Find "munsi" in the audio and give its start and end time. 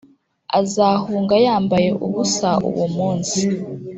2.95-3.39